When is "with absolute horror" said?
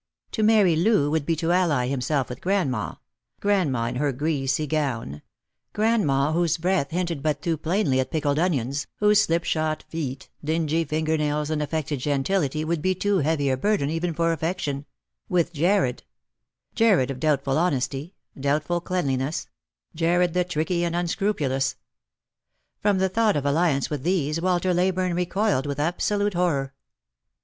25.67-26.73